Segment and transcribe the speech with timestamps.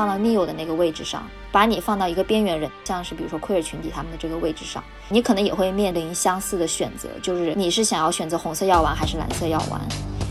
[0.00, 1.22] 放到 Neo 的那个位置上，
[1.52, 9.78] 把你放到一个边缘人，像是比如说 queer 群体他们的这个位置上，你可能也会面临相似的选择，就是你是想要选择红色药丸还是蓝色药丸？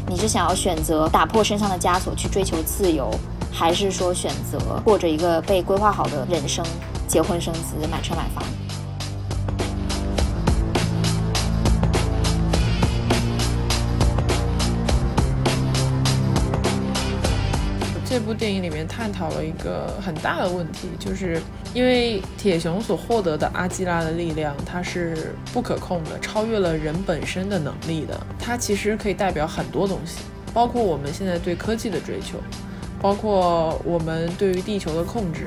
[0.07, 3.11] 你是想要选择打破身上的枷锁去追求自由，
[3.53, 6.65] 还是说选择过着一个被规划好的人生，
[7.07, 8.43] 结婚生子，买车买房？
[18.09, 21.39] 这部电影里面探讨了一个很大的问题，就是
[21.75, 28.19] 因为铁熊所获得的阿基拉的力量，它是不可控的，超越了人本身的能力的。
[28.39, 30.21] 它其实可以代表很多东西，
[30.55, 32.39] 包括我们现在对科技的追求，
[32.99, 35.45] 包括我们对于地球的控制，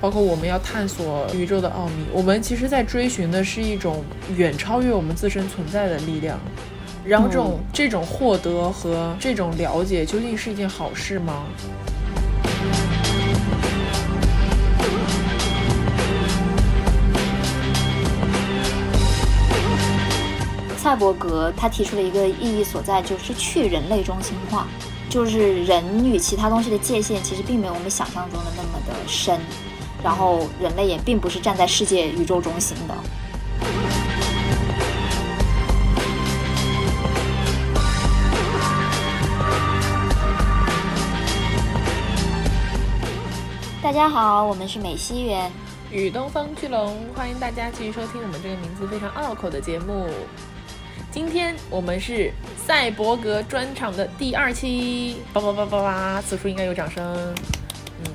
[0.00, 2.04] 包括我们要探索宇宙的奥秘。
[2.12, 4.04] 我们其实在追寻的是一种
[4.36, 6.38] 远超越我们自身存在的力量。
[7.04, 11.42] 然后这种这种获得和这种了解，究竟是一件好事吗？
[20.84, 24.66] 赛博格他提出了一个意义所在，就是去人类中心化，
[25.08, 29.40] 就是人与其他东西的界限其实并没有我们想象中的那么的深，
[30.02, 32.94] 然后人类也并不是站在世界宇宙中心的。
[43.82, 45.50] 大家好，我们是美西园
[45.90, 50.10] 与东方巨龙，欢迎大家继续收听我们这个名字非常拗口的节目。
[51.14, 52.32] 今天我们是
[52.66, 57.04] 赛博格专场的第二期，叭叭叭叭叭，此处应该有掌声。
[58.00, 58.12] 嗯，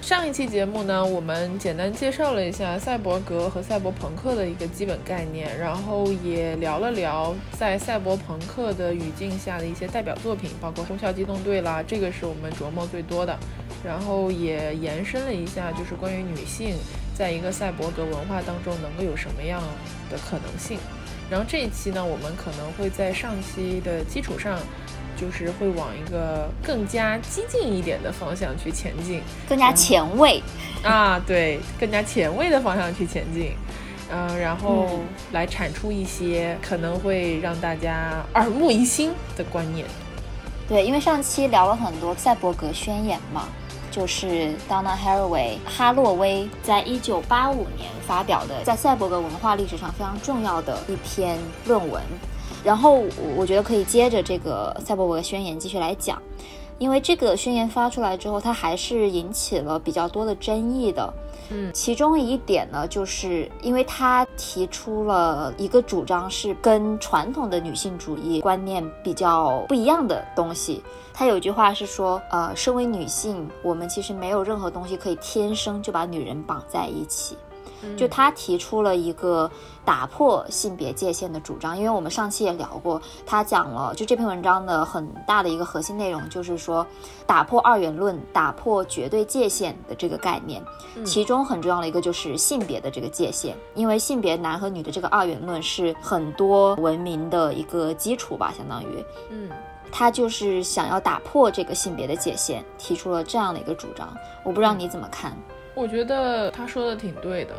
[0.00, 13.38] 上一期节目呢，我们简单介绍了一下赛博格和赛博朋克的一个基本概念，然后也聊了聊在赛博朋克的语境下的一些代表作品，包括《攻壳机动队》啦，这个是我们琢磨最多的。
[13.84, 16.74] 然后也延伸了一下，就是关于女性
[17.14, 19.60] 在一个赛博格文化当中能够有什么样
[20.10, 20.78] 的可能性。
[21.30, 24.58] 然后这一期呢，我们可能会在上期的基础上，
[25.16, 30.42] 就是会往一个更加激进一点的方向去前进，更加前卫
[30.82, 33.52] 啊，对，更加前卫的方向去前进，
[34.10, 34.98] 嗯，然后
[35.30, 39.86] 来产出一些可能会让大家耳目一新的观念。
[40.68, 43.48] 对，因为上期聊了很多赛博格宣言嘛。
[43.90, 52.02] 就是 Donna Haraway 哈洛威在一九八五年发表的，在赛博格文化历史上非常重要的一篇论文。
[52.62, 53.02] 然后
[53.36, 56.20] 我觉得可以接着这个赛博格宣言继续来讲，
[56.78, 61.12] 因为这个宣言发出来之后，它还是引起了比较多的争议的。
[61.50, 70.82] 嗯，其中一点呢，就是因为他提出了一个主张，是跟传统的女性主义观念比较不一样的东西。
[71.12, 77.36] 他有句话是说，呃，身为女性，我们其实没有任何东西可以天生就把女人绑在一起。
[77.96, 79.50] 就他提出了一个
[79.84, 86.86] 打破性别界限的主张，因为我们上期也聊过，他讲了就这篇文章的很大的一个核心内容，就是说
[87.26, 90.62] 打破二元论，打破绝对界限的这个概念，
[91.04, 99.50] 其中很重要的一个就是性别的这个界限，因为性别男和女的这个二元论是很多文明的一个基础吧，相当于，嗯，
[99.90, 104.14] 他就是想要打破这个性别的界限，提出了这样的一个主张，
[104.44, 105.36] 我不知道你怎么看。
[105.80, 107.54] 我觉得他说的挺对的，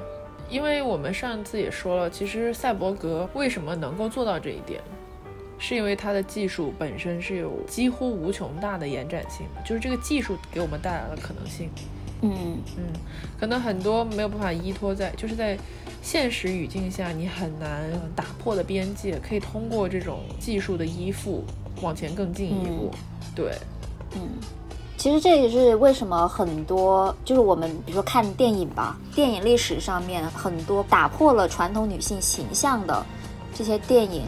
[0.47, 4.79] 因为我们上次也说了，其实赛博格为什么能够做到这一点，
[5.57, 11.67] 是因为它的技术本身是有几乎无穷大的延展性的，就是这个技术给我们带来了可能性。
[12.21, 12.83] 嗯嗯，
[13.39, 15.57] 可能很多没有办法依托在，就是在
[16.03, 21.43] 现实语境下你很难打破的边界，可以通过这种技术的依附
[21.81, 22.91] 往前更进一步。
[23.35, 23.55] 对，
[24.13, 24.29] 嗯。
[25.01, 33.03] 其实这也是为什么很多就是我们比如说看电影吧，电影历史上面很多打破了传统女性形象的
[33.51, 34.25] 这些电影，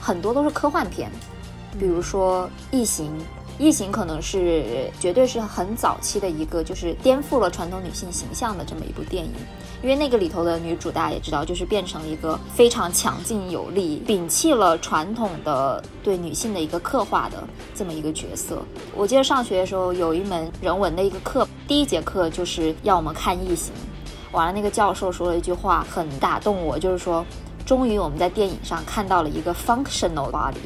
[0.00, 1.08] 很多都是科幻片，
[1.78, 2.44] 比如说
[2.76, 3.06] 《异形》。
[3.58, 9.32] 异形可能是绝对是很早期的一个，就是颠覆了传统女性形象的这么一部电影，
[9.86, 18.60] 因为那个里头的女主大家也知道，就是变成了一个非常强劲有力，摒弃了传统的对女性的一个刻画的这么一个角色。
[18.96, 23.72] 我记得上学的时候有一门人文的一个课，第一节课就是要我们看异形，
[24.32, 27.24] 完了那个教授说了一句话很打动我，就是说，
[27.64, 30.56] 终于我们在电影上看到了一个 functional body。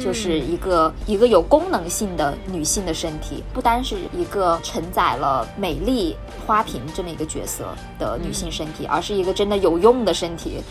[0.00, 6.16] 就是一个一个有功能性的女性的身体，不单是一个承载了美丽
[6.46, 7.64] 花瓶这么一个角色
[7.98, 10.62] 的女性身体，而是一个真的有用的身体，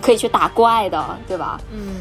[0.00, 1.60] 可以去打怪的，对吧？
[1.72, 2.00] 嗯，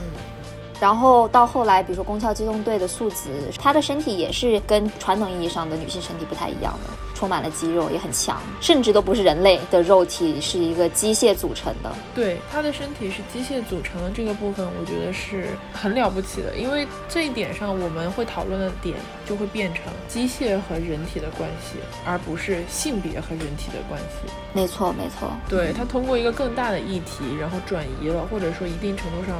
[0.79, 11.91] 然后到后来，比如说宫壳机动队的素子，她的身体也是跟传统意义上的女性身体不太一样的，充满了肌肉，也很强，甚至都不是人类的肉体，是一个机械组成的。
[12.13, 18.97] 对，她的身体是机械组成的这个部分，我觉得是很了不起的，因为这一点上我们会讨论的点
[19.27, 24.31] 就会变成机械和人体的关系，而不是性别和人体的关系。
[24.53, 25.27] 没错，没错。
[25.49, 29.35] 对，她通过一个更大的议题，然后转移了，或者说一定程度上。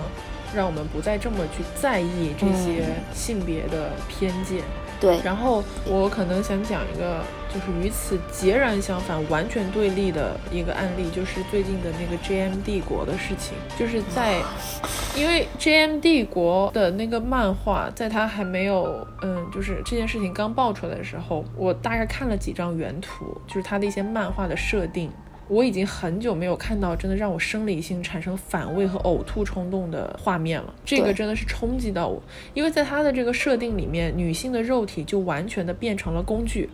[0.56, 4.62] 让我们不再这么去在意这些性别的偏见。
[5.00, 7.22] 对，然后我可能想讲一个，
[7.54, 12.54] 就是与此截然相反、完全对立的一个案例，就是最近的那个 J.M.
[12.66, 13.54] 帝国的事情。
[13.78, 14.42] 就是在，
[15.16, 16.00] 因为 J.M.
[16.00, 25.12] 帝国的那个漫画，在它还没有，嗯，就是这件事情刚爆出来的时候，我大概看了几张原图，就是它的一些漫画的设定。
[25.48, 32.22] 我已经很久没有看到真的让我生理性产生反胃和呕吐冲动的画面了，这个真的是冲击到我，
[32.54, 36.70] 因为在他的这个设定里面，女性的肉体就完全的变成了工具，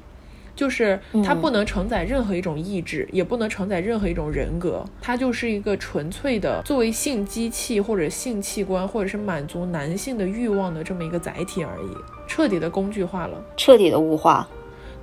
[0.56, 11.96] 就是它不能承载任何一种意志，也不能承载任何一种人格，它就是一个纯粹的作为性机器或者性器官，或者是满足男性的欲望的这么一个载体而已，
[12.28, 14.48] 彻底的工具化了，彻底的物化。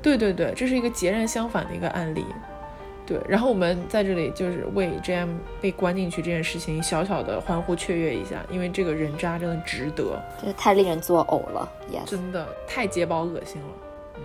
[0.02, 2.24] 对对对，这是一个截然相反的一个案例。
[3.10, 5.30] 对，然后我们在这里就是为 J.M
[5.60, 13.68] 被关进去这件事情小小的欢呼雀跃一下，因为这个人渣真的值得，真的太令人作呕了，也真的太解饱恶心了。
[14.14, 14.22] 嗯，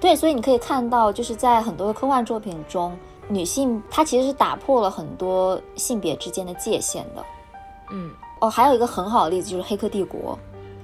[0.00, 2.98] 对，所以你可以看到，就是在很多科幻作品中，
[3.28, 7.24] 女性她其实是打破了很多性别之间的界限的。
[7.92, 8.10] 嗯，
[8.40, 10.36] 哦，还有一个很好的例子就是《黑客帝国》。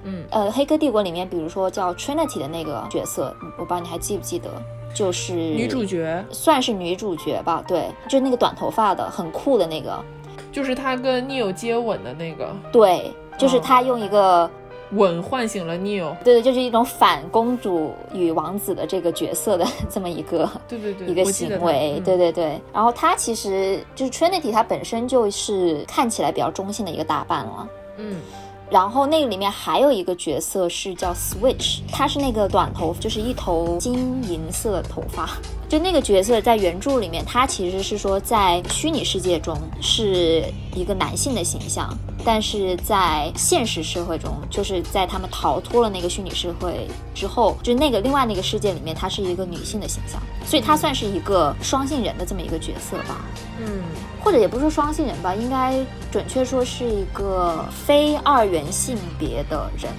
[0.03, 4.49] 嗯，呃，《黑客帝国》里面，比如说叫 Trinity 的那个角色，我不知道你还记不记得？
[4.95, 10.03] 就是女主角，算是女主角吧，对，就是那个短头发的，很酷的那个，
[10.51, 14.49] 就是她跟 Neil 接吻的那个，对，就是她用一个
[14.91, 28.21] 吻唤醒了 Neil，对对，就是一种反公主与王子的这个角色的 这么一个，对对对，一个行为，对对对，然后她其实就是 Trinity，她本身就是看起来比较中性的一个打扮了，嗯。
[28.69, 35.29] 然后那个里面还有一个角色是叫 Switch，他是那个短头，就是一头金银色头发。
[35.67, 40.43] 就那个角色在原著里面，他其实是说在虚拟世界中是
[40.75, 41.89] 一个男性的形象，
[42.23, 53.25] 但是在现实社会中，就是在他们逃脱了那个虚拟社会之后，就那个另外那个世界里面，他是一个女性的形象，所以他算是一个双性人的这么一个角色吧。
[53.59, 53.81] 嗯，
[54.25, 55.75] 或者也不是说双性人吧，应该
[56.11, 59.91] 准确说是一个非二元性别的人。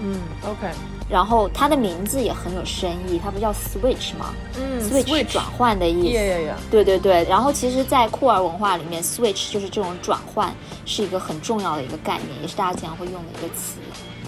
[0.00, 0.68] 嗯，OK。
[1.08, 4.32] 然后他的名字也很有深意，他不叫 switch 吗？
[4.56, 6.54] 嗯，switch 转换的意思。
[6.70, 7.24] 对对对。
[7.24, 10.54] 然后其实，在酷儿文化里面，switch 就是这种转换，
[10.84, 13.78] 是一个很重要的一个概念，也是大家经常会用的一个词。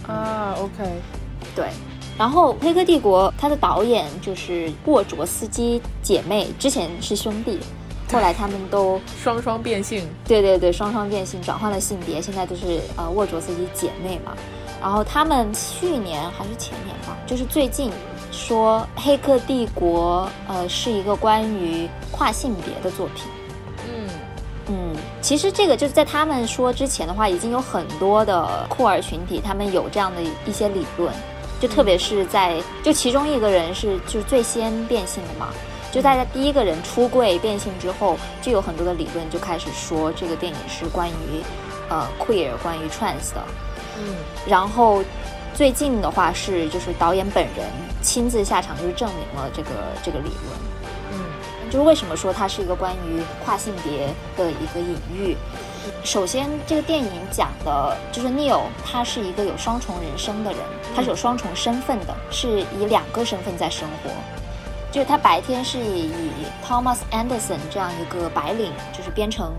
[0.06, 0.90] 啊，OK。
[1.54, 1.66] 对。
[2.16, 7.60] 然后《黑客帝国》它的导演就是沃卓斯基姐妹，之前是兄弟，
[8.12, 10.08] 后来他们都双双变性。
[10.26, 14.32] 对对对，双双变性，转换了性别，现在都是呃沃卓自己姐妹嘛。
[14.80, 17.90] 然后他们去年还是前年吧，就是最近
[18.30, 23.24] 说《黑客帝国》呃是一个关于跨性别的作品。
[23.88, 24.08] 嗯
[24.68, 31.12] 嗯，其实这个就是在他们说之前的话，已经有很多的酷儿群体，他们有这样的一些理论，
[31.58, 35.48] 就特别是在就其中一个人是就是最先变性的嘛，
[35.90, 41.42] 就大家第一个人出柜变性之后，就有很多的理论就开始说这个电影是关于
[41.88, 43.42] 呃 queer 关于 trans 的。
[43.98, 44.14] 嗯，
[44.46, 45.02] 然后
[45.54, 47.66] 最近的话是，就是导演本人
[48.02, 49.70] 亲自下场，就是证明了这个
[50.04, 50.58] 这个理论。
[51.12, 51.18] 嗯，
[51.70, 55.36] 就是为什么说它是一个关于跨性别的一个隐喻？
[56.04, 60.60] 首先，这个电影讲的就是 Neil，他是一个有双重人生的人，
[60.94, 64.10] 他是有双重身份的，是以两个身份在生活。
[64.90, 66.10] 就是他白天是以
[66.64, 69.52] Thomas Anderson 这样一个白领，就是编程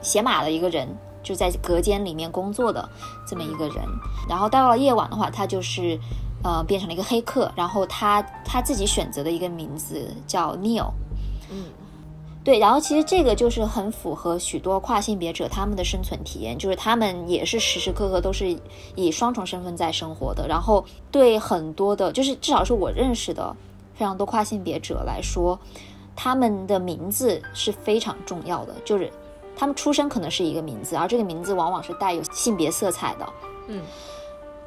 [0.00, 0.88] 写码的一个人。
[1.22, 2.88] 就在隔间里面工作的
[3.26, 3.84] 这么一个人，
[4.28, 5.98] 然后到了夜晚的话，他就是，
[6.44, 10.92] 呃，变成了一个黑客，然后他他自己选择的一个名字叫 Neil，
[11.50, 11.64] 嗯，
[12.44, 18.56] 对，然后其实这个就是很符合许多跨性别者他们的生存体验，就是他们也是时时刻刻都是
[18.94, 23.52] 以双重身份在生活的，然后对很多的，就是至少是我认识的
[23.96, 25.58] 非常多跨性别者来说，
[26.14, 29.10] 他们的名字是非常重要的，就是。
[29.58, 33.26] 他们出生可能是一个名字，而这个名字往往是带有性别色彩的。
[33.68, 33.80] 嗯，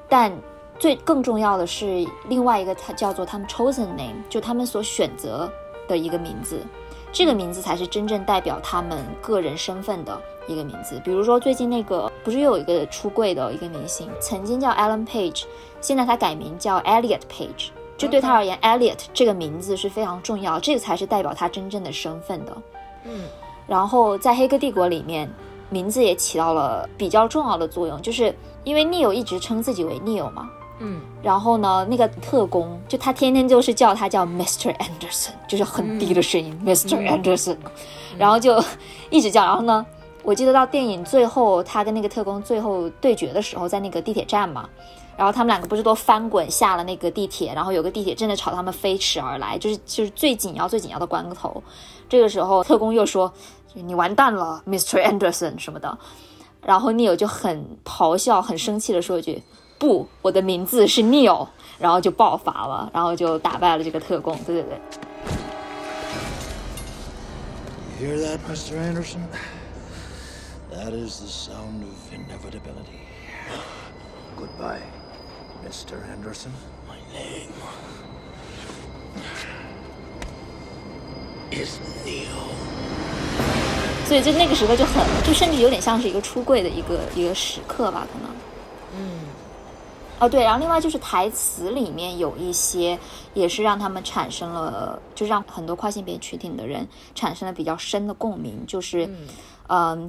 [0.09, 0.33] 但
[0.79, 5.47] 最更重要的是另外一个，它叫做他们 chosen name，就他们所选择
[5.87, 6.65] 的一个名字，
[7.11, 10.99] 这个名字才是真正代表他们个人身份的一个名字。
[11.05, 15.43] 比如说最近那个不是又有一个出柜的一个明星，曾经叫 Alan Page，
[15.81, 17.69] 现在他改名叫 Elliot Page。
[17.99, 22.57] 就对他而言，Elliot 这个名字是非常重要，这个才是代表他真正的身份的。
[23.03, 23.25] 嗯，
[23.67, 25.29] 然后在《黑客帝国》里面，
[25.69, 30.49] 名字也起到了比较重要的作用，就是因为 Neo 一直称自己为 Neo 嘛。
[30.79, 34.73] 嗯，然后呢，那个特工就他天天就是叫他叫 Mr.
[34.77, 37.05] Anderson，就是很低的声音、Mr.
[37.05, 37.57] Anderson，
[38.17, 38.63] 然后就
[39.09, 39.43] 一直叫。
[39.43, 39.85] 然后呢，
[40.23, 44.69] 我记得到电影最后，他跟那个特工最后对决的时候，在那个地铁站嘛。
[45.19, 51.61] 然后他们两个不是都翻滚下了那个地铁，然后有个地铁正在朝他们飞驰而来，就是就是最紧要最紧要的关头。
[52.07, 53.29] 这个时候特工又说
[53.75, 55.03] ：“你完蛋了，Mr.
[55.03, 55.99] Anderson 什么的。”
[56.63, 59.43] 然后 Neil 就很咆哮、很生气的说一句
[59.77, 64.33] ：“不，我的名字是 Neil。”然后就爆发了，然后就打败了这个特工。
[64.45, 64.79] 对对对。
[67.99, 68.77] Hear that, Mr.
[68.77, 69.27] Anderson?
[70.71, 73.01] That is the sound of inevitability.
[74.37, 74.79] Goodbye,
[75.65, 75.95] Mr.
[76.13, 76.51] Anderson.
[76.87, 77.51] My name
[81.51, 82.49] is Neo.
[84.05, 88.35] 所以就那个时候就很，就甚至有点像是一个出柜的一个一个时刻吧，可能。
[88.97, 89.19] 嗯，
[90.19, 92.97] 哦，对，然后另外就是台词里面有一些
[93.35, 99.27] 也是让他们产生了，就让很多跨性别群体的人产生了比较深的共鸣，就是，嗯、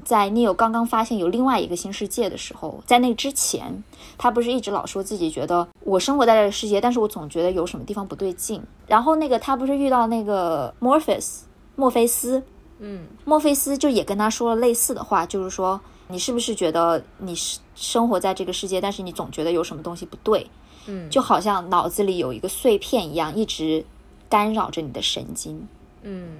[0.04, 3.84] 在 Neo 刚刚发现有另外一个新世界的时候，在那之前，
[4.16, 8.62] 他不是一直老说自己觉得我生活在这个世界，但是我总觉得有什么地方不对劲。
[8.86, 11.40] 然后那个他不是遇到那个 Morpheus
[11.76, 12.42] 墨菲斯，
[12.78, 20.50] 嗯，墨菲斯就也跟他说了类似的话，就是说你是不是觉得你是生活在这个世界，但是你总觉得有什么东西不对，
[20.86, 23.84] 嗯就好像脑子里有一个碎片一样，一直
[24.28, 25.68] 干扰着你的神经。
[26.02, 26.38] 嗯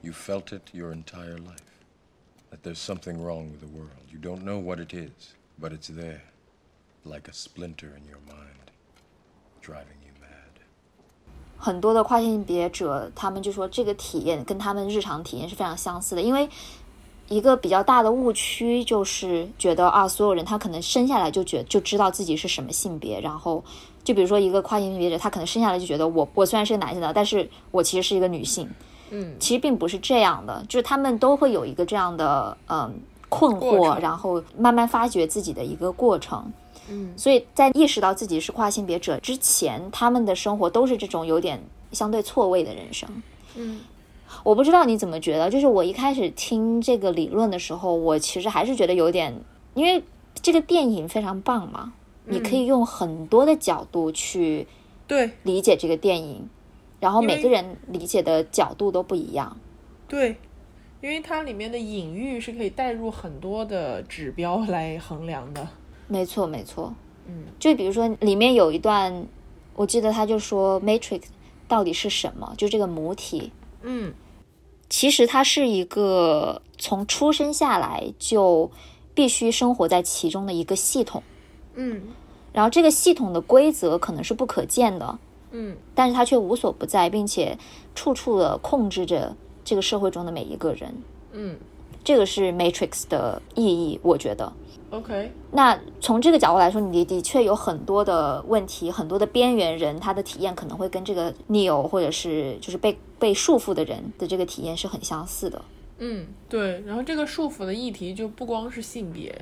[0.00, 1.67] You felt it your entire life.
[2.50, 3.90] That there's something wrong with the world.
[4.10, 6.22] You don't know what it is, but it's there,
[7.04, 8.72] like a splinter in your mind,
[9.60, 10.62] driving you mad.
[11.58, 16.48] 很多的跨性别者，他们就说这个体验跟他们日常体验是非常相似的，因为
[17.28, 23.62] 一个比较大的误区就是觉得啊，所有人他可能生下来就觉就知道自己是什么性别，然后
[24.02, 28.70] 就比如说一个跨性别者，他可能生下来就觉得我我虽然是个男性的，但是我其实是一个女性，
[29.38, 32.94] 其实并不是这样的，就是他们都会有一个这样的嗯
[33.28, 36.52] 困惑，然后慢慢发掘自己的一个过程。
[36.88, 37.12] 嗯。
[37.16, 41.60] 所以在意识到自己是跨性别者之前，他们的生活都是这种有点
[41.92, 43.08] 相对错位的人生。
[43.56, 43.80] 嗯。
[44.44, 49.34] 我不知道你怎么觉得，就是我一开始听这个理论的时候，我其实还是觉得有点，
[49.72, 50.04] 因为
[50.42, 51.94] 这个电影非常棒嘛，
[52.26, 54.66] 你可以用很多的角度去
[55.06, 55.30] 对。
[55.44, 56.46] 理解这个电影，
[57.00, 59.56] 然后每个人理解的角度都不一样。
[60.06, 60.36] 对，
[61.00, 65.68] 因为它里面的隐喻是可以带入很多的指标来衡量的。
[66.06, 66.94] 没错，没错。
[67.26, 69.26] 嗯，就比如说里面有一段，
[69.74, 71.22] 我记得他就说 Matrix
[71.68, 72.54] 到底是什么？
[72.56, 73.52] 就这个母体，
[73.82, 74.14] 嗯
[74.88, 78.70] 其实它是一个从出生下来就
[79.12, 81.22] 必须生活在其中的一个系统，
[81.74, 82.04] 嗯
[82.54, 85.18] 然后这个系统的规则可能是不可见的，
[85.50, 87.56] 嗯但是他却无所不在，并且
[87.94, 90.94] 处处的控制着这个社会中的每一个人。
[91.32, 91.56] 嗯
[92.04, 94.50] 这个是 Matrix 的意义，我觉得。
[94.90, 105.60] ，OK，那从这个角度来说，你的确有很多的问题，很多的边缘人，他的体验可能会跟这个 Neo 或者是就是被被束缚的人的这个体验是很相似的。
[105.98, 106.80] 嗯对。
[106.86, 109.34] 然后这个束缚的议题就不光是性别，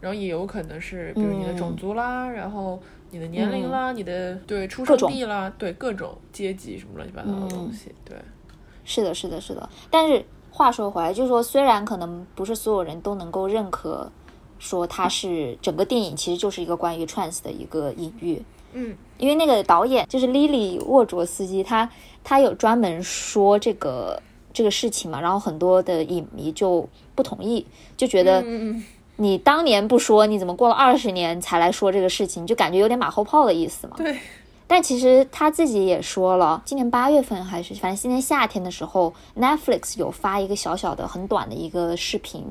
[0.00, 2.80] 然后也有可能是比如你的种族啦，然后
[3.14, 8.16] 你的年龄啦，你的对出生地啦，对各种阶级什么乱七八糟的东西，对，
[8.84, 9.70] 是的，是的，是的。
[9.88, 14.10] 但是话说回来，就是说，虽然可能不是所有人都能够认可，
[14.58, 18.42] 说它是整个电影其实就是一个关于 trans 的一个隐喻，
[18.72, 18.96] 嗯。
[19.16, 21.88] 因为那个导演就是 Lily 沃卓斯基，他
[22.24, 24.20] 他有专门说这个
[24.52, 27.64] 这个事情嘛，然后很多的影迷就不同意，
[27.96, 28.84] 就觉得嗯嗯
[29.16, 33.94] 你当年不说，你怎么过了二十年才来说这个事情，就感觉有点马后炮的意思嘛。
[33.96, 34.18] 对，
[34.66, 42.44] 但其实他自己也说了，今年八月份还是反正今年夏天的时候，Netflix 有发一个小小的、很短的一个视频，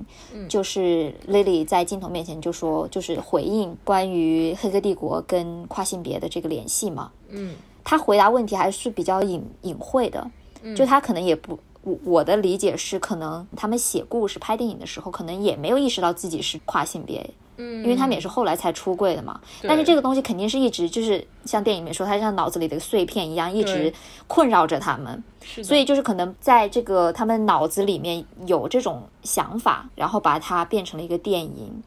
[0.47, 7.11] 就是 Lily 在镜头面前就说，就是回应关于《黑客帝国》跟跨性别的这个联系嘛。
[7.29, 10.25] 嗯他回答问题还是比较隐隐晦的，
[10.73, 11.59] 就他可能也不。
[11.83, 19.39] 我我的理解是，可能他们写故事、拍电影的时候，可能也没有意识到自己是跨性别，嗯，因为他们也是后来才出柜的嘛。
[19.61, 23.93] 但是这个东西肯定是一直就是像电影里面说，他像脑子里的碎片一样，一直
[24.27, 25.23] 困扰着他们。
[25.61, 31.83] 所以就是可能在这个他们脑子里面有这种想法，然后把它变成了一个电影。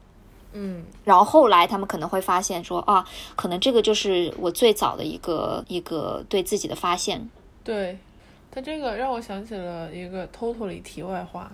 [0.53, 3.03] 嗯，然后后来他们可能会发现说啊，
[3.35, 7.29] 可能这个就是我最早的一个一个对自己的发现。
[7.63, 7.97] 对，
[8.57, 11.51] 它这个让我想起了一个 totally 题外话，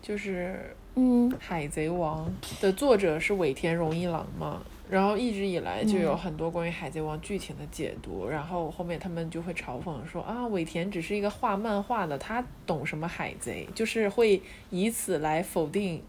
[0.00, 2.26] 就是嗯《海贼王》
[2.62, 14.40] 的作者是尾田荣一郎嘛，然后一直以来就有很多关于《海贼王》剧情的解读，然后后面他们就会嘲讽说啊，尾田只是一个画漫画的，他懂什么海贼，就是会
[14.70, 16.02] 以此来否定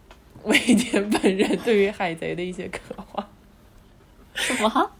[0.46, 2.80] 尾田本人对于海贼的一些刻
[3.12, 3.28] 画。
[4.34, 4.92] 什么？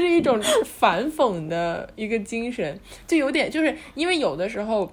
[0.00, 4.90] 就是一种反讽的一个精神，就有点就是因为有的时候，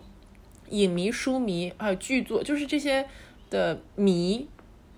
[0.70, 3.06] 影迷、书迷还有剧作，就是这些
[3.50, 4.48] 的迷、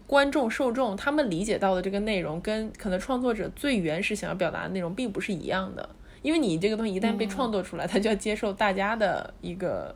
[0.07, 5.89] 观众、受众，他们理解到的这个内容，跟可能创作者最原始想要表达的内容并不是一样的。
[6.21, 9.95] 因为你这个东西一旦被创作出来，它就要接受大家的一个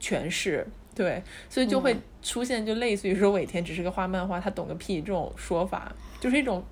[0.00, 6.64] 诠释，对，所以就会出现就类似于说尾田只是个画漫画，他懂个屁这种说法，就是一种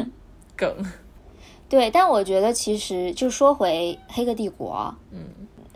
[0.56, 0.74] 梗。
[1.68, 5.24] 对，但我觉得其实就说回《黑客帝国》，嗯，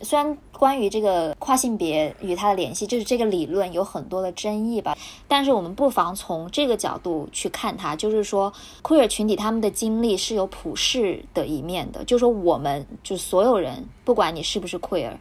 [0.03, 15.17] 虽然关于这个跨性别与它的联系，就是这个理论有很多的争议吧，但是我们不妨从这个角度去看它，就是说 queer 群体他们的经历是有普世的一面的，就是说我们就所有人，不管你是不是 queer，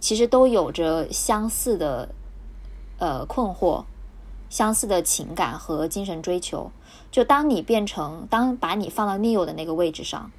[0.00, 2.08] 其实都有着相似的
[2.98, 3.84] 呃困惑、
[4.48, 6.70] 相似的情感和精神追求。
[7.10, 10.30] 就当你变成，当把你放到 Neo 的那个位置上，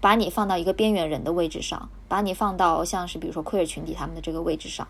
[0.00, 4.86] 把你放到一个边缘人的位置上，把你放到像是比如说 queer 群体他们的这个位置上，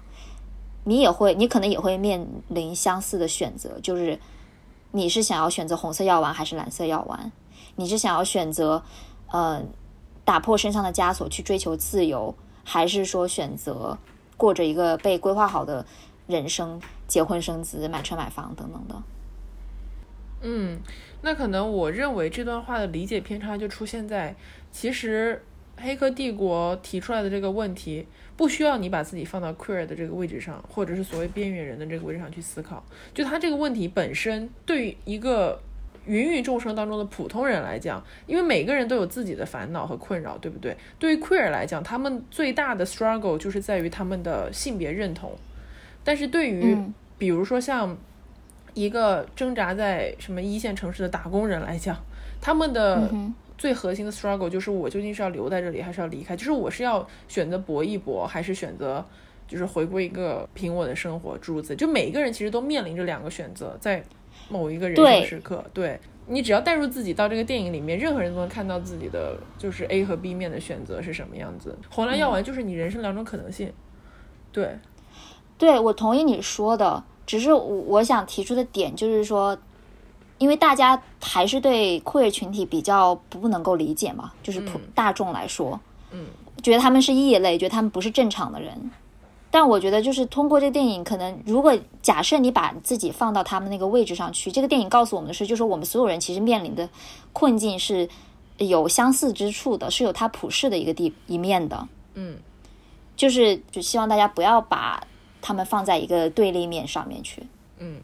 [0.85, 4.19] 你也会，你可能也会面临相似的选择，就是
[4.91, 7.33] 你是想要选择红色药丸还是蓝色药丸？
[7.77, 8.83] 你是想要选择
[9.31, 9.63] 呃
[10.25, 12.35] 打破身上的枷锁去追求自由，
[12.65, 13.97] 还是说选择
[14.37, 15.87] 过着一个被规划好的
[16.27, 19.03] 人生，结婚生子、买车买房等等的？
[20.43, 20.79] 嗯，
[21.23, 24.35] 那可能我认为这段话的理解偏差就出现在，
[24.71, 25.41] 其实
[25.83, 32.85] 《黑客帝国》提出来的这个问题，不需要你把自己放到 queer 的这个位置上，或者是所谓边缘人的这个位置上去思考。
[33.15, 35.61] 就他这个问题本身，对于一个
[36.07, 40.77] 芸芸众生当中的普通人来讲，因为每个人都有自己的烦恼和困扰，对不对？
[40.99, 45.33] 对于 queer 来讲，他们最大的 struggle 就是在于他们的性别认同，
[46.03, 47.97] 但是对于、嗯比如说像
[48.75, 51.97] 一个挣扎在什么一线城市的打工人来讲，
[52.41, 53.11] 他们的
[53.59, 56.37] 最核心的 struggle 就是我究竟是要留在这里，还是要离开？
[56.37, 59.05] 就是我是要选择搏一搏，还是选择
[59.47, 61.77] 就是回归一个平稳的生活，诸如此。
[61.77, 64.03] 就每一个人其实都面临着两个选择，在
[64.49, 65.21] 某一个人对。
[65.21, 65.99] 生时刻，对。
[66.29, 71.77] 你只要带入自己到这个电影里面，任何人都能看到自己的就是 A 和 B 面的选择是什么样子。
[71.91, 73.73] 红蓝药丸就是你人生两种可能性，
[74.53, 74.79] 对，
[75.59, 79.57] 对，我同意你说的，只是我我想提出的点就是说，
[80.39, 85.79] 因为大家还是对 queer 群体比较不能够理解嘛，就是普、嗯大众来说，
[86.11, 86.27] 嗯，
[86.63, 88.91] 觉得他们是异类，觉得他们不是正常的人。
[89.51, 96.89] 但我觉得，就是通过这个电影，可能如果假设你把自己放到他们那个位置上去，这个电影告诉我们的是，就是我们所有人其实面临的
[97.35, 98.09] 困境是
[98.57, 101.87] 有相似之处的，是有它普世的一个地一面的。
[102.15, 102.37] 嗯。
[103.15, 105.07] 就是就希望大家不要把
[105.43, 107.43] 他们放在一个对立面上面去。
[107.77, 108.01] 嗯，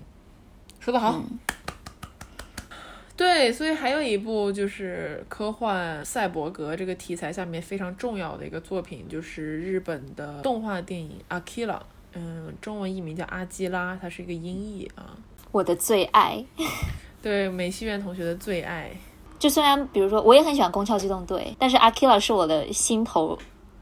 [0.79, 1.19] 说得好。
[3.17, 11.75] 对，所以还有一部就是科幻赛博格这个题材下面非常重要的一个作品，就是日本的动画电影《阿基拉》，
[12.13, 15.17] 嗯，中文译名叫阿基拉，它是一个音译啊。
[15.51, 16.45] 我的最爱，
[17.21, 18.91] 对，美西园同学的最爱。
[19.39, 23.37] 就虽然比如说我也很喜欢《宫壳机动队》，但是阿 k i l a 是我的心头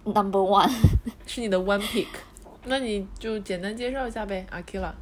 [0.04, 0.70] number one。
[1.26, 2.06] 是你的 one pick，
[2.66, 4.92] 那你就简单介绍一下呗，阿基拉。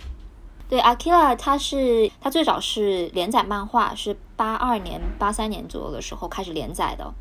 [0.69, 7.13] 对，Akira 它是它最早是连载漫画，是八二年、八三年左右的时候开始连载的。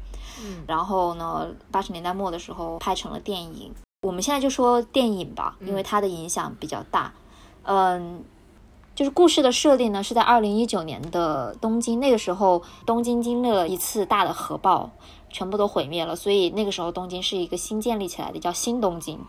[0.42, 3.72] 嗯然后呢，八十年代末的时候拍成了电影。
[4.02, 7.14] 我们现在就说电影吧，因为它的影响比较大。
[7.64, 8.24] 嗯，
[8.96, 14.90] 就是故事的设定呢是在二零一九年的东京，那个时候东京经历了一次大的核爆，
[15.30, 19.20] 全部都毁灭了，所以那个时候东京是一个新建立起来的，叫新东京。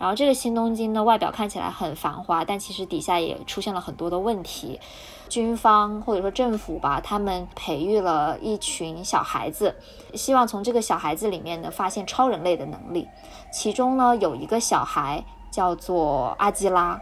[0.00, 4.80] 然后这个新东京呢，外表看起来很繁华，但其实底下也出现了很多的问题。
[5.28, 9.76] 军方或者说政府吧，他们培育了一群小孩子，
[10.14, 13.06] 希望从这个小孩子里面呢发现超人类的能力。
[13.52, 16.98] 其中呢有一个小孩叫做阿基拉，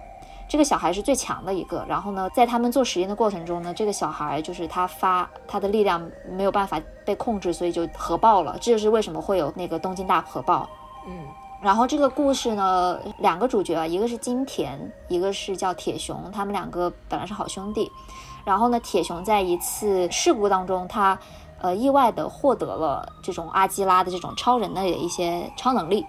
[0.48, 1.87] 这个小孩是最强的一个。
[1.88, 8.58] 然后呢，在他们做实验的过程中呢，这个小孩就是他发他的力量没有办法被控制，所以就核爆了。
[8.61, 10.68] 这就是为什么会有那个东京大核爆。
[11.06, 11.14] 嗯
[11.61, 17.90] 然后这个故事呢，两个主角啊，一个是金田，一个是叫铁雄，他们两个本来是好兄弟。
[18.44, 21.18] 然后呢，铁雄在一次事故当中，他
[21.61, 26.07] 呃意外的获得了这种阿基拉的这种超人的一些超能力，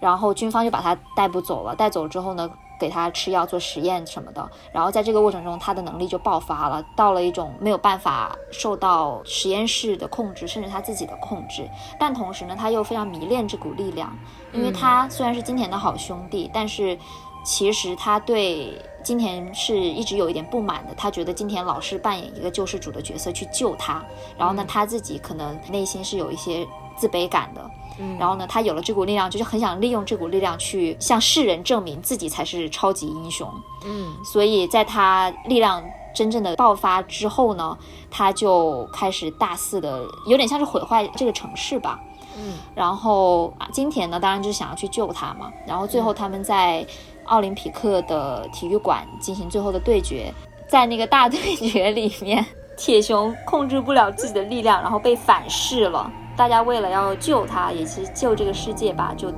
[0.00, 1.74] 然后军方就把他逮捕走了。
[1.74, 4.50] 带走之后呢，给他吃药做实验什么的。
[4.72, 11.68] 然后在这个过程中，他的能力就爆发了，到了一种没有办法受到实验室的控制，甚至他自己的控制。
[11.98, 14.16] 但同时呢，他又非常迷恋这股力量，
[14.52, 16.98] 因为他虽然是金田的好兄弟，但是
[17.44, 20.94] 其实他对金田是一直有一点不满的。
[20.94, 24.04] 他觉得金田老是扮演一个救世主的角色去救他，
[24.36, 27.70] 然后呢，他自己可能内心是有一些自卑感的。
[28.18, 33.48] 然后呢，他有了这股力量，就是很想利用这股力量去向世人证明自己才是超级英雄。
[33.84, 35.82] 嗯所以在他力量
[36.14, 37.76] 真正的爆发之后呢，
[38.10, 42.00] 他就开始大肆的，有点像是毁坏这个城市吧。
[42.36, 45.52] 嗯然后啊金田呢，当然就是想要去救他嘛。
[45.66, 46.86] 然后最后他们在
[47.24, 50.32] 奥林匹克的体育馆进行最后的对决，
[50.68, 52.44] 在那个大对 决里面，
[52.76, 56.10] 铁熊控制不了自己的力量，然后被反噬了。
[56.38, 59.30] 大家为了要救他，也是救这个世界吧，就。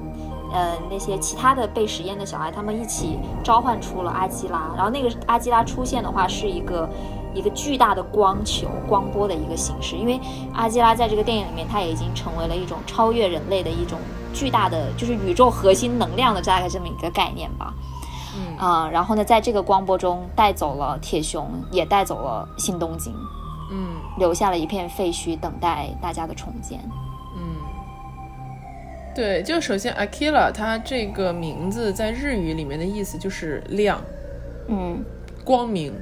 [0.52, 6.90] 呃，那些其他的被实验的小孩，他们一起召唤出了阿基拉，然后那个阿基拉出现的话，是一个
[7.32, 9.94] 一个巨大的光球、光波的一个形式。
[9.94, 10.20] 因为
[10.52, 13.96] 阿基拉在这个电影里面，它也已经成为了一种超越人类的一种
[14.34, 17.72] 巨大的，就是宇宙核心能量的大概这么一个概念吧。
[18.36, 23.14] 嗯啊、然后呢，在这个光波中带走了铁熊，也带走了新东京，
[23.70, 23.96] 嗯。
[24.18, 26.78] 留下了一片废墟，等待大家的重建。
[27.36, 27.56] 嗯，
[29.14, 34.02] 对，就首先 Akira 它这个名字在日语里面的意思就是亮、
[34.68, 35.02] 嗯，
[35.44, 35.94] 光明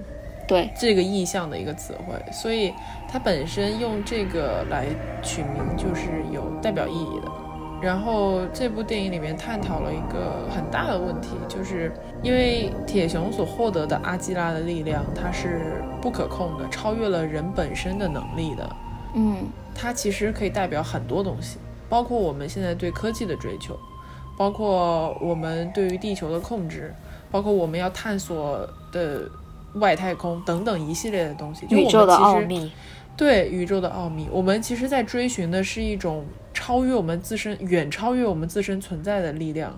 [0.48, 2.72] 对，这个意象的一个词汇，所以
[3.06, 4.86] 它本身用这个来
[5.22, 7.30] 取名就是有代表意义的。
[7.80, 18.76] 然后这部电影里面探讨了一个很大的问题，就是因为铁熊所获得的阿基拉的力量，它是不可控的，超越了人本身的能力的。
[19.14, 19.36] 嗯
[19.74, 23.78] 它其实可以代表很多东西，包括我们现在对科技的追求，
[24.36, 26.92] 包括我们对于地球的控制，
[27.30, 29.30] 包括我们要探索的
[29.74, 31.64] 外太空等等一系列的东西。
[31.68, 32.72] 就我们宇宙的其实奥秘。
[33.16, 36.24] 对宇宙的奥秘，我们其实在追寻的是一种
[36.58, 39.72] 超越我们自身、远超越我们自身存在的力量。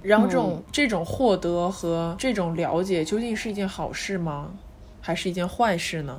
[0.00, 4.50] 然后这种、这种获得和这种了解，究竟是一件好事吗？
[5.02, 6.18] 还是一件坏事呢？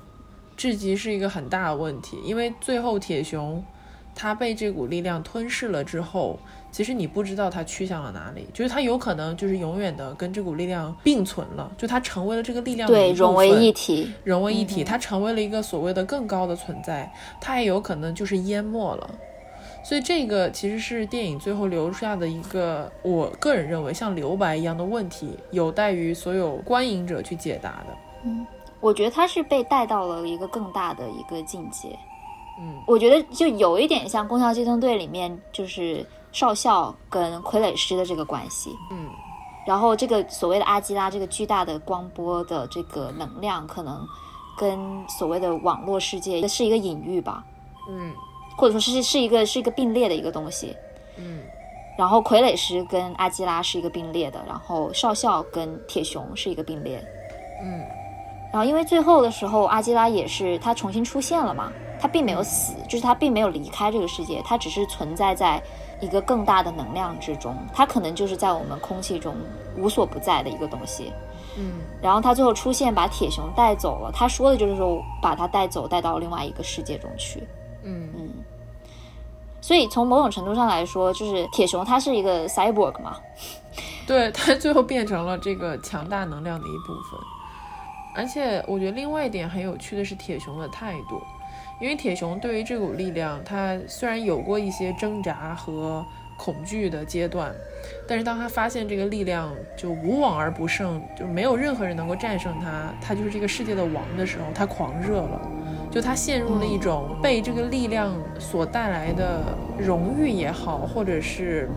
[0.55, 3.63] 至极是一个很大的问题，因为最后铁熊
[4.13, 6.39] 他被这股力量吞噬了之后，
[6.71, 14.11] 其实你不知道它去向了哪里，就是它有可能就是永远的跟这股力量并存了，就它成为了这个力量的对，融为一体。
[14.23, 19.09] 融为一体，它成为了一个所谓的更高的存在，它也有可能就是淹没了。
[19.87, 27.95] 所以这个其实是电影最后留下的一个，我个人认为像留白一样的问题，有待于所有观影者去解答的。
[28.25, 28.45] 嗯
[28.81, 31.97] 我觉得他是被带到了一个更大的一个境界。
[32.59, 38.71] 嗯，我觉得就有一点像《攻壳机动队》里面就是少校跟傀儡师的这个关系。
[38.91, 39.09] 嗯，
[39.67, 44.03] 然后这个所谓的阿基拉这个巨大的光波的这个能量，可能
[44.57, 47.43] 跟所谓的网络世界是一个隐喻吧，
[47.89, 48.13] 嗯
[48.57, 50.75] 或者说是是一个是一个并列的一个东西。
[51.17, 51.39] 嗯
[51.97, 57.01] 然后傀儡师跟阿基拉是一个并列的，然后少校跟铁熊是一个并列。
[57.63, 57.81] 嗯
[58.51, 65.61] 然后因为最后的时候，阿基拉也是他重新出现了嘛，他并没有死，就是他并没有离开这个世界，他只是存在在
[66.01, 69.35] 一个更大的能量之中，他可能就是在我们空气中
[69.77, 71.11] 无所不在的一个东西。
[71.57, 77.41] 嗯然后他最后出现，把铁熊带走了，他说的就是说把他带走，带到另外一个世界中去。
[77.83, 78.29] 嗯嗯，
[79.65, 83.17] 所以从某种程度上来说，就是铁熊它是一个 cyborg 嘛，
[84.05, 87.19] 对，它最后变成了这个强大能量的一部分。
[88.15, 91.19] 而且我觉得另外一点很有趣的是铁熊的态度，
[91.81, 96.05] 因为铁熊对于这股力量，他虽然有过一些挣扎和
[96.37, 97.51] 恐惧的阶段，
[98.07, 105.41] 但是当他发现这个力量就无往而不胜，就没有任何人能够战胜他，他就是这个世界的王的时候，他狂热了。
[105.95, 111.69] 就他陷入了一种被这个力量所带来的荣誉也好，或者是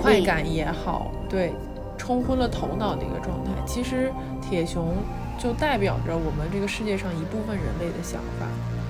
[0.00, 1.52] 快感也好，对，
[1.98, 3.50] 冲昏了头脑的一个状态。
[3.66, 4.10] 其实
[4.40, 4.94] 铁熊
[5.36, 8.46] 就代表着我们这个世界上一部分人类的想法。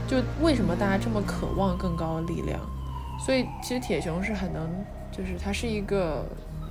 [0.06, 2.60] 就为什么大家这么渴望更高的力量？
[3.18, 4.70] 所以其实铁熊是很能，
[5.10, 6.24] 就是它是一个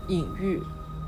[0.08, 0.58] 隐喻。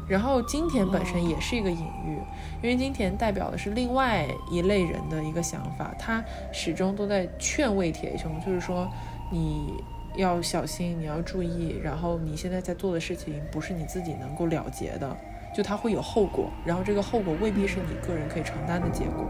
[0.08, 2.18] 然后金田本身也是一个隐喻，
[2.64, 8.90] 因为金田代表的是另外一类人的一个想法，他始终都在劝慰铁熊，就是说
[9.32, 9.84] 你
[10.16, 15.16] 要小心，你要注意，然后你现在在做的事情不是你自己能够了结的，
[15.54, 19.26] 就他会有后果，然后这个后果未必是你个人可以承担的结果。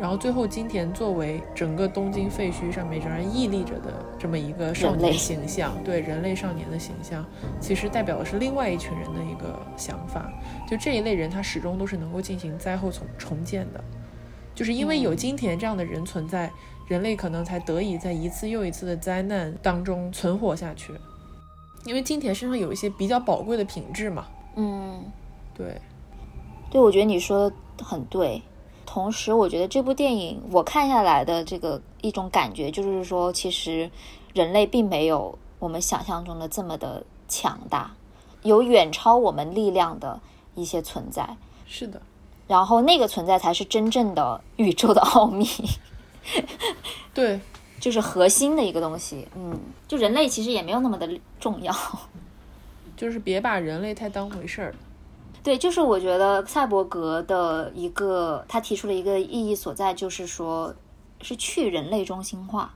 [0.00, 7.24] 然后最后，金田作为整个东京废墟上面仍然屹立着的这么一个少年形象，对人类少年的形象，
[7.60, 10.30] 其实代表的是另外一群人的一个想法。
[10.68, 13.82] 就这一类人，他始终都是能够进行灾后重重建的，
[14.54, 16.48] 就是因为有金田这样的人存在，
[16.86, 20.92] 人类可能才得以在一次又一次的灾难当中存活下去。
[21.84, 24.26] 因为金田身上有一些比较宝贵的品质嘛。
[24.54, 25.04] 嗯，
[25.54, 25.80] 对，
[26.70, 28.40] 对，我觉得你说的很对。
[28.90, 33.90] 同时，我觉得这部电影我看下来的这个一种感觉，就是说，其实
[34.32, 37.94] 人类并没有我们想象中的这么的强大，
[38.44, 40.18] 有远超我们力量的
[40.54, 41.36] 一些存在。
[41.66, 42.00] 是的，
[42.46, 45.46] 然后那个存在才是真正的宇宙的奥秘。
[47.12, 47.38] 对，
[47.78, 49.28] 就是核心的一个东西。
[49.36, 51.06] 嗯，就人类其实也没有那么的
[51.38, 51.76] 重要，
[52.96, 54.74] 就是别把人类太当回事儿。
[55.42, 60.74] 对，就是我觉得赛博格的一个，他提出了一个意义所在，就是说，
[61.20, 62.74] 是去人类中心化。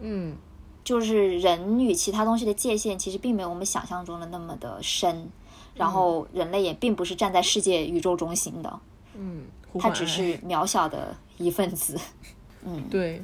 [0.00, 0.36] 嗯，
[0.84, 5.28] 就是人与其他东西的界限其实并没有我们想象中的那么的深，
[5.74, 8.80] 然后人类也并不是站在世界宇宙中心的。
[9.14, 9.46] 嗯，
[9.78, 11.98] 他只是渺小的一份子。
[12.64, 13.22] 嗯，对。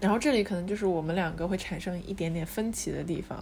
[0.00, 3.38] 然后这里可能就是我们两个会产生一点点分歧的地方。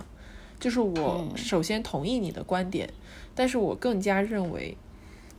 [0.59, 2.89] 就是我首先同意你的观点，
[3.35, 4.77] 但是我更加认为，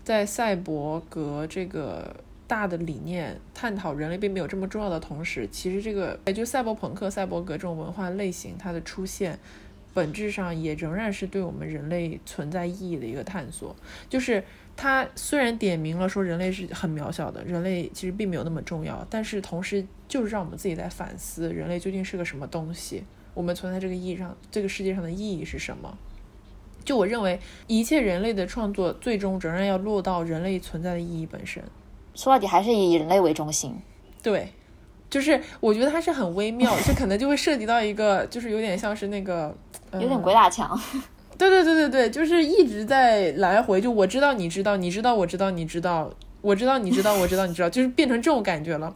[0.03, 2.15] 在赛博格这个
[2.47, 9.37] 大的理念探讨人类并没有这么重要的同时，其实这个也就赛博朋克、赛博格这种文化类型它的出现，
[9.93, 13.75] 本质上也仍然是对我们人类存在意义的一个探索。
[14.09, 14.43] 就是
[14.77, 23.03] 它虽然点明了说人类是很渺小的，人类其实并没有那么重要，但是同时就是让我们自己在反思人类究竟是个什么东西。
[23.33, 25.97] 我们存在这个意义上，这个世界上的意义是什么？
[26.85, 31.63] 就我认为，一切人类的创作最终仍然要落到人类存在的意义本身。
[32.15, 33.75] 说到底，还是以人类为中心。
[34.23, 34.51] 对，
[35.09, 39.55] 就是我觉得它是很微妙， 这可能就会涉及到一个，就是有点像是那个，
[39.93, 40.79] 有点鬼打墙。
[41.37, 46.11] 对对对对对，就是一直在来回，就我知道你知道你知道我知道你知道
[46.41, 48.93] 我知道你知道我知道你知道，就是变成这种感觉了。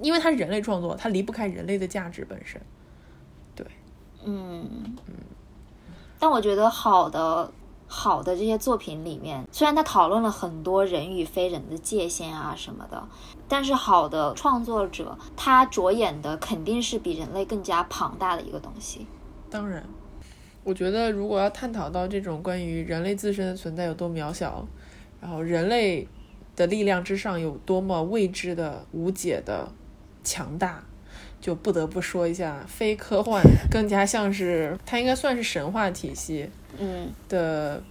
[0.00, 2.60] 因为它人类创作，它离不开人类的价值本身。
[4.24, 5.14] 嗯嗯，
[6.18, 7.50] 但我觉得好的
[7.86, 13.06] 好的这些作品里面，虽然他讨论了很多人与非人的界限啊什么的，
[13.48, 19.06] 但是好的创作者他着眼的肯定是比人类更加庞大的一个东西。
[19.50, 19.84] 当然，
[20.64, 24.66] 我觉得如果要探讨到这种关于人类自身的存在有多渺小，
[25.20, 26.08] 然后人类
[26.56, 29.70] 的力量之上有多么未知的、无解的
[30.24, 30.82] 强大。
[31.44, 37.82] 就不得不说一下，非科幻更加像是它应该算是神话体系，嗯的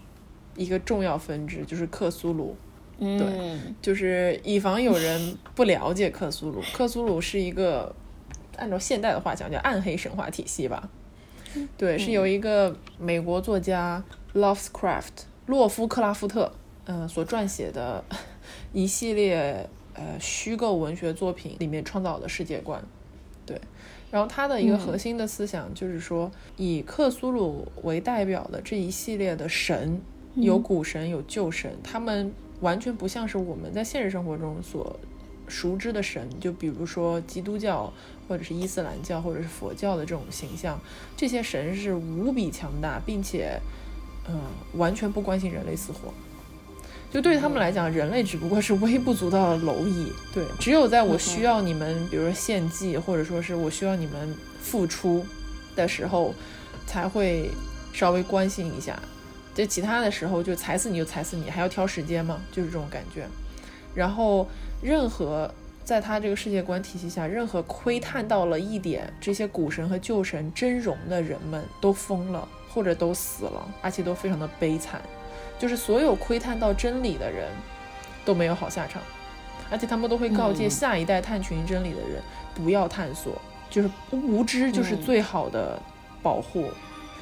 [0.56, 2.56] 一个重要分支，就是克苏鲁。
[2.98, 7.94] 对，就是以防有人不了解克苏鲁， 克苏鲁是一个
[8.58, 10.90] 按照现代的话讲叫暗黑神话体系吧。
[11.78, 16.52] 对，是由一个美国作家 Lovecraft 洛夫克拉夫特
[16.86, 18.04] 嗯所撰写的
[18.74, 22.84] 一系列呃虚构文学作品里面创造的世界观。
[24.14, 30.00] 对，然后他的一个核心的思想就是说，以克苏鲁为代表的这一系列的神，
[30.36, 35.00] 有古神有旧神，他们完全不像是我们在现实生活中所
[35.48, 37.92] 熟知的神，就比如说基督教
[38.28, 40.80] 或者是伊斯兰教或者是佛教的这种形象，
[41.18, 43.60] 这些神是无比强大，并且，
[44.30, 44.40] 嗯，
[44.78, 46.14] 完全不关心人类死活。
[47.14, 50.12] 就对他们来讲，人类只不过是微不足道的蝼蚁。
[50.34, 55.24] 对，只有在我需要你们，比如说献祭，或者说是我需要你们付出
[55.76, 56.34] 的时候，
[56.88, 57.52] 才会
[57.94, 59.00] 稍微关心一下。
[59.54, 62.42] 就其他的时候，就踩死你就踩死你，还要挑时间吗？
[62.52, 63.28] 就是这种感觉。
[63.94, 64.48] 然后，
[64.82, 65.54] 任何
[65.86, 75.00] 在他这个世界观体系下，任何窥探到了一点这些古神和旧神真容的人们都疯了，或者都死了，而且都非常的悲惨。
[75.64, 77.50] 就是所有窥探到真理的人
[78.26, 79.02] 都没有好下场，
[79.72, 82.22] 而且他们都会告诫下一代探寻真理的人
[82.54, 85.82] 不要探索，就是无知就是最好的
[86.22, 86.68] 保护。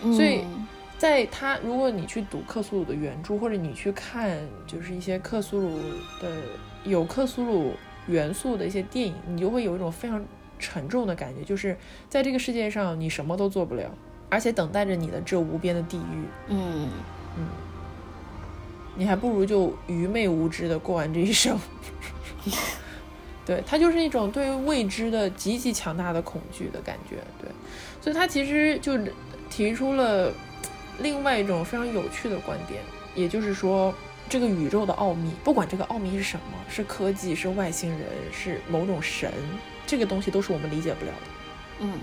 [0.01, 0.43] 所以，
[0.97, 5.77] 在他如果你去读克苏鲁的原著，或者你去看就是一些克苏鲁
[6.19, 6.31] 的
[6.83, 7.73] 有克苏鲁
[8.07, 10.19] 元素的一些电影，你就会有一种非常
[10.57, 11.77] 沉重的感觉，就是
[12.09, 13.87] 在这个世界上你什么都做不了，
[14.31, 16.25] 而且等待着你的这无边的地狱。
[16.47, 16.89] 嗯
[17.37, 17.45] 嗯。
[18.95, 21.57] 你还不如就愚昧无知的过完这一生。
[23.45, 27.49] 对，它就是一种对未知的极其强大的恐惧的感觉，对，
[27.99, 28.97] 所以他其实就
[29.49, 30.31] 提出了
[30.99, 32.81] 另外一种非常有趣的观点，
[33.15, 33.93] 也就是说，
[34.29, 38.01] 这个宇宙的奥秘，不管这个奥秘是什么，是科技，是外星人，
[38.31, 39.33] 是某种神，
[39.87, 41.27] 这个东西都是我们理解不了的。
[41.79, 41.93] 嗯，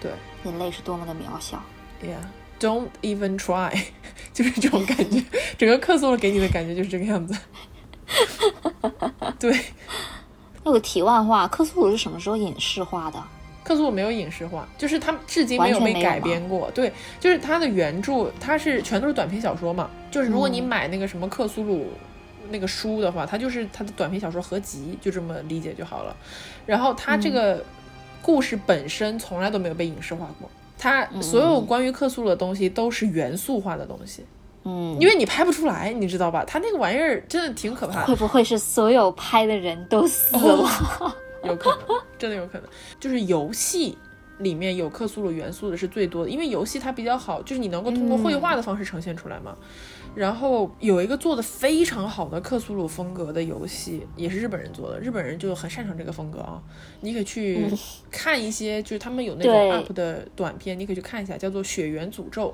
[0.00, 0.10] 对
[0.44, 1.62] 人类是多么的渺小。
[2.62, 3.82] ，Yeah，don't even try，
[4.32, 5.22] 就是这种感觉，
[5.58, 7.36] 整个克苏鲁给你的感觉就是这个样子。
[9.38, 9.58] 对，
[10.64, 13.22] 那个题外话，克苏鲁是什么时候影视化的？
[13.64, 16.70] 克苏鲁没有影视化，就是它至今没有被改编过。
[16.72, 19.88] 对，就是它的原著，它是全都是短篇小说嘛。
[20.10, 21.86] 就是如果你买那个什么克苏鲁
[22.50, 26.14] 那个书的话，它就是它的短篇小说合集，就这么理解就好了。
[26.66, 27.64] 然后它这个
[28.20, 30.50] 故事本身从来都没有被影视化过，
[30.82, 34.24] 它所有关于克苏鲁的东西都是元素化的东西，
[34.64, 36.44] 嗯，因为你拍不出来，你知道吧？
[36.44, 38.16] 它那个玩意儿真的挺可怕的会。
[38.16, 40.68] 不会是所有拍的人都死哦
[41.00, 41.16] 了？
[41.44, 42.68] 有可能，真的有可能。
[42.98, 43.96] 就是游戏
[44.38, 49.56] 里面有克苏鲁元素的是最多的，因为游戏它比较好，就是你能够通过绘画的方式呈现出来嘛。
[50.14, 56.62] 然后有一个做的非常好的克苏鲁风格的游戏，也是日本人做的，日本人就很擅长这个风格啊。
[57.00, 57.66] 你可以去
[58.10, 62.48] 看一些，就是他们有那种 UP 的短片，你可以去看一下，叫做《血缘诅咒》。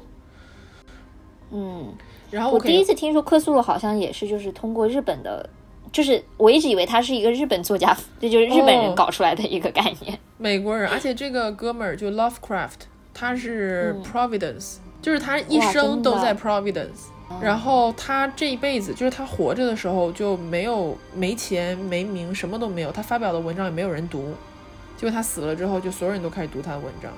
[1.51, 1.93] 嗯，
[2.31, 5.49] 然后我第一次听说克苏鲁好像也是就是通过日本的，
[5.91, 10.17] 就是我一直以为他是一个日本作家，这就是日本人哦搞出来的一个概念。
[10.37, 17.09] 美国人，而且这个哥们儿就 Lovecraft，他是 Providence，、就是他一生都在 Providence。
[17.41, 22.91] 然后他这一辈子，就是他活着的时候就没有没钱没名，什么都没有。
[22.91, 24.35] 他发表的文章也没有人读，
[24.97, 27.13] 结果他死了之后，就所有人都开始读他的文章。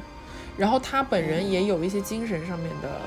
[0.56, 3.00] 然后他本人也有一些精神上面的，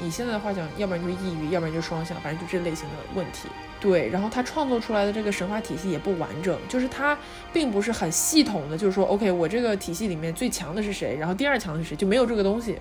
[0.00, 3.48] 以现在的话讲，要不然就是抑郁，要不然就是双向，反正就这类型的问题。
[3.80, 7.16] 对，然后他创作出来的这个神话体系也不完整，就是他
[7.52, 12.76] 并不是很系统的，就是说，OK，我这个体系里面最强的是谁，然后第二强的是谁，就没有这个东西。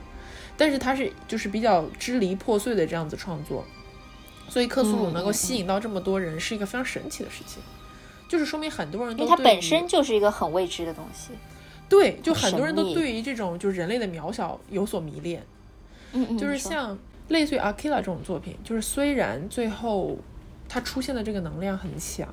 [0.61, 3.65] 但是它是就是比较支离破碎的这样子创作，
[4.47, 7.63] 所以克苏鲁能够吸引到这么多人是一个非常神奇的事情，
[8.27, 11.31] 就是说明很多人因为它都对于本身就是一个很未知的东西。
[11.89, 15.43] 对，就很很多人都对于这种就是人类的渺小有所迷恋。
[16.11, 16.95] 嗯嗯，就是像
[17.29, 20.15] 类似于《阿基拉》这种作品，就是虽然最后
[20.69, 22.29] 它出现的这个能量很强，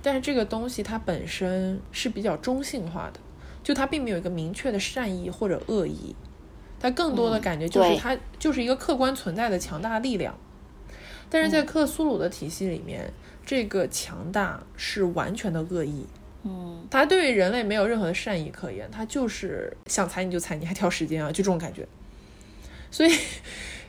[0.00, 3.18] 但是这个东西它本身是比较中性化的，
[3.64, 6.14] 就它并没有一个明确的善意或者恶意，
[6.80, 10.36] 它更多的嗯感觉就是它就是一个客观存在的强大力量。
[11.30, 13.12] 但嗯是在克苏鲁的体系里面，
[13.44, 16.06] 这个强大是完全的恶意，
[16.44, 21.86] 嗯，他对于人类没有任何的善意可言，他就是想踩你就踩你，还挑时间啊，就这种感觉。
[22.90, 23.12] 所以，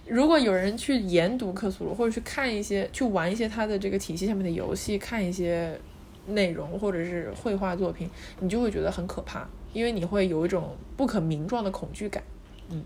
[0.05, 5.79] 如果有人去研读克苏鲁，或者去看一些、去玩一些他的这个体系下面的游戏，看一些
[6.27, 8.09] 内容或者是绘画作品，
[8.41, 12.21] 你就会觉得很可怕，因为你会有一种不可名状的恐惧感。
[12.69, 12.83] 嗯，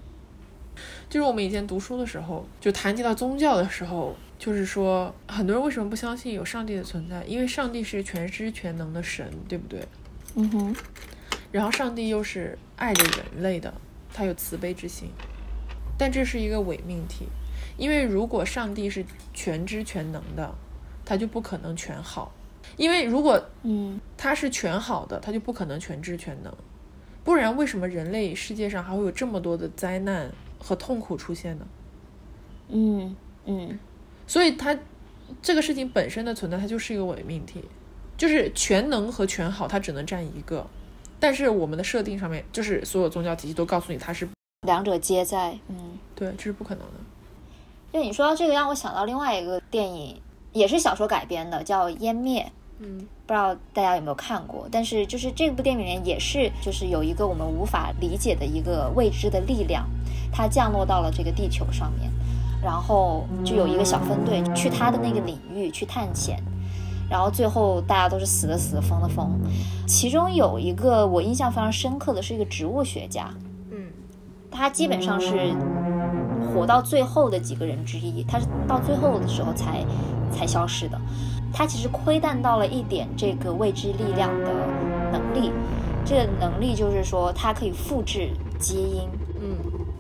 [1.10, 7.24] 就是我们以前读书的时候，就谈及到宗教的时候，就是说很多人为什么不相信有上帝的存在？
[7.26, 9.86] 因为上帝是全知全能的神，对不对？
[10.36, 10.76] 嗯哼，
[11.52, 13.74] 然后上帝又是爱着人类的，
[14.14, 15.10] 他有慈悲之心，
[15.98, 17.28] 但这是一个伪命题，
[17.78, 20.54] 因为如果上帝是全知全能的，
[21.06, 22.34] 他就不可能全好，
[22.78, 24.00] 因为如果嗯。
[24.16, 26.54] 他是全好的，他就不可能全知全能，
[27.24, 31.66] 不然为什么人类世界上还会有这么多的灾难和痛苦出现呢？
[32.70, 33.80] 嗯嗯，
[34.28, 34.78] 所以它
[35.42, 37.64] 这个事情本身的存在，它就是一个伪命题，
[38.18, 40.66] 就是全能和全好，它只能占一个。
[41.20, 44.28] 但是我们的设定上面，就是所有宗教体系都告诉你它是
[44.68, 45.58] 两者皆在。
[45.70, 46.94] 嗯，对，这是不可能的。
[47.94, 52.44] 就你说到这个，让我想到另外一个电影，也是小说改编的，叫《湮灭》。
[52.84, 54.68] 嗯不知道大家有没有看过？
[54.70, 59.88] 但是就是这部电影里面也是，就是有一个我们无法理解的一个未知的力量，
[60.32, 62.12] 它降落到了这个地球上面，
[62.62, 66.38] 然后就有一个小分队去他的那个领域去探险，
[67.10, 69.40] 然后最后大家都是死的死，疯的疯。
[69.88, 73.34] 其中有一个我印象非常深刻的是一个植物学家，
[73.72, 73.88] 嗯
[74.52, 75.56] 他基本上是
[76.54, 79.84] 活到最后的几个人之一，他是到最后的时候才
[80.30, 81.00] 才消失的。
[81.54, 84.52] 他其实窥探到了一点这个未知力量的
[85.12, 85.52] 能力，
[86.04, 89.08] 这个能力就是说它可以复制基因。
[89.40, 89.56] 嗯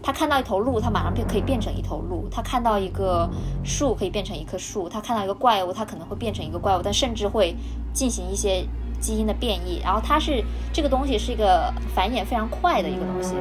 [0.06, 3.30] 他看到一头鹿，他马上就可以变成一头鹿；他看到一个
[3.64, 7.56] 树，可以变成一棵树；他看到一个怪物，他可能会变成一个怪物，但甚至会
[7.94, 8.66] 进行一些
[9.00, 9.80] 基因的变异。
[9.82, 10.44] 然后它是
[10.74, 13.36] 这个东西是一个繁衍非常快的一个东西。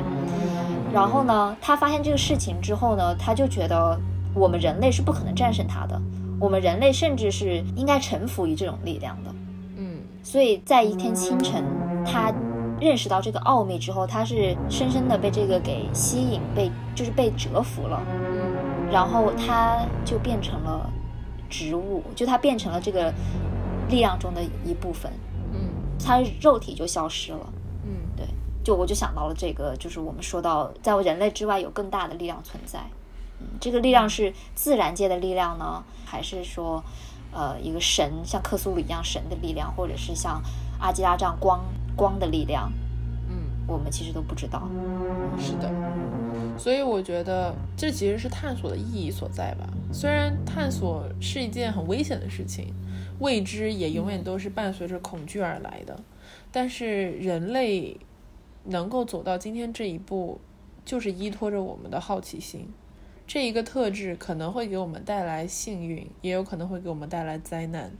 [0.94, 3.98] 然后呢，他发现这个事情之后呢，他就觉得
[4.32, 6.00] 我们人类是不可能战胜它的，
[6.42, 9.32] 我们人类甚至是应该臣服于这种力量的。
[9.76, 11.64] 嗯所以在一天清晨，
[12.04, 12.32] 他
[12.80, 18.02] 认识到这个奥秘之后，他是深深的被这个给吸引，被就是被折服了。
[18.08, 20.90] 嗯然后他就变成了
[21.48, 23.14] 植物，就他变成了这个
[23.88, 25.12] 力量中的一部分，
[25.52, 25.70] 嗯
[26.04, 27.52] 他肉体就消失了。
[27.84, 28.26] 嗯对，
[28.64, 32.80] 就我就想到了这个，就是我们说到在人类之外有更大的力量存在。
[33.42, 36.82] 嗯，这个力量是自然界的力量呢，还是说，
[37.32, 40.40] 呃，一个神像克苏鲁一样神的力量，或者是像
[40.78, 41.60] 阿基拉这样光
[41.96, 42.72] 光的力量？
[43.28, 43.36] 嗯，
[43.66, 44.68] 我们其实都不知道。
[45.38, 45.70] 是的。
[46.58, 49.66] 所以我觉得这其实是探索的意义所在吧。
[49.90, 52.74] 虽然探索是一件很危险的事情，
[53.20, 55.98] 未知也永远都是伴随着恐惧而来的，
[56.50, 57.98] 但是人类
[58.64, 60.40] 能够走到今天这一步，
[60.84, 62.68] 就是依托着我们的好奇心。
[63.26, 67.90] 这一个特质可能会给我们带来幸运，也有可能会给我们带来灾难。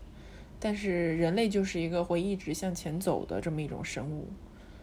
[0.61, 4.29] 但是人类就是一个会一直向前走的这么一种生物。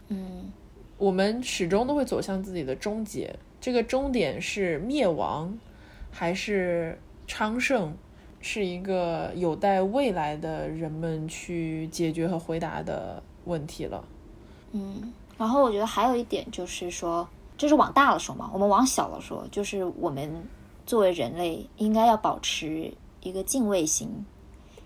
[0.08, 0.50] 嗯
[0.98, 5.58] 我们始终都会走向自己的终结，这个终点是灭亡，
[6.10, 7.94] 还是昌盛，
[8.42, 14.04] 是一个有待未来的人们去解决和回答的问题了。
[14.72, 17.26] 嗯，然后我觉得还有一点就是说，
[17.60, 20.48] 这是往大了说嘛，我们往小了说，就是我们
[20.86, 22.90] 作为人类应该要保持
[23.22, 24.24] 一个敬畏心，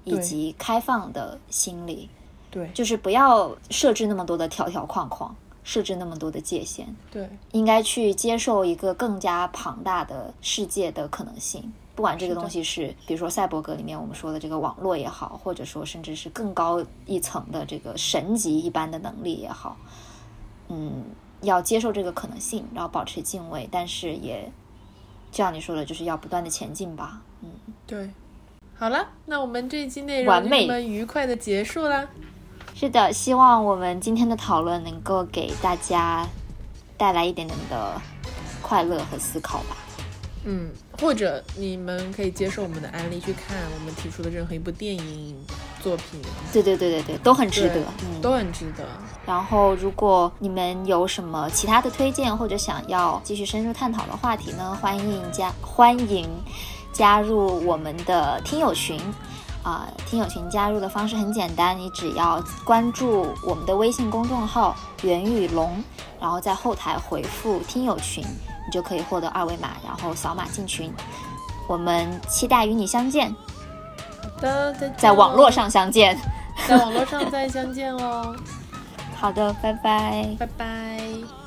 [0.03, 2.11] 以及开放的心理，
[2.51, 11.72] 对就是不要设置那么多的条条框框，设置那么多的界限，对，应该去接受一个更加庞大的世界的可能性。
[11.95, 19.77] 不管这个东西是，比如说赛博格里面我们说的这个网络也好，或者说甚至是更高一层的这个神级一般的能力也好，
[20.66, 21.05] 嗯，
[21.45, 24.51] 要接受这个可能性，然后保持敬畏，但是也
[25.30, 27.22] 就像你说的，就是要不断的前进吧。
[27.42, 27.51] 嗯，
[27.86, 28.11] 对。
[28.76, 32.09] 好了，那我们这一期内完美容就这么愉快的结束啦。
[32.74, 36.26] 是的，希望我们今天的讨论能够给大家
[36.97, 38.01] 带来一点点的
[38.61, 39.76] 快乐和思考吧。
[40.45, 40.70] 嗯，
[41.01, 45.36] 或者你们可以接受我们的案例去看我们提出的任何一部电影
[45.85, 46.18] 作品，
[46.51, 47.76] 对对对对对，都很值得。
[48.03, 48.85] 嗯，都很值得。
[49.26, 56.26] 然后，如果你们有什么其他的推荐，或者想要继续深入探讨的话题呢，欢迎加欢迎
[56.93, 58.99] 加入我们的听友群。
[59.62, 65.82] 啊、听友群加入的方式很简单，你只要关注我们的微信公众号“袁宇龙”，
[66.20, 68.22] 然后在后台回复“听友群”，
[68.66, 70.93] 你就可以获得二维码，然后扫码进群。
[71.66, 73.35] 我们期待与你相见，
[74.97, 76.16] 在网络，上相见。
[76.68, 78.35] 在网络上再相见哦，
[79.18, 80.37] 好的，拜拜。
[80.39, 81.43] 拜拜。